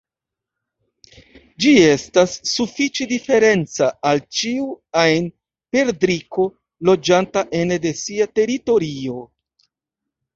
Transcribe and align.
Ĝi 1.63 1.73
estas 1.89 2.31
sufiĉe 2.51 3.05
diferenca 3.11 3.89
al 4.11 4.21
ĉiu 4.37 4.65
ajn 5.01 5.27
perdriko 5.77 6.47
loĝanta 6.91 7.45
ene 7.61 7.79
de 7.85 7.93
sia 8.01 8.27
teritorio. 8.41 9.21